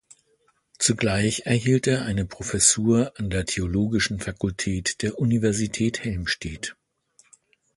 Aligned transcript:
Zugleich 0.79 1.43
erhielt 1.45 1.85
er 1.85 2.05
eine 2.05 2.25
Professur 2.25 3.13
an 3.19 3.29
der 3.29 3.45
theologischen 3.45 4.19
Fakultät 4.19 5.03
der 5.03 5.19
Universität 5.19 6.03
Helmstedt. 6.03 6.75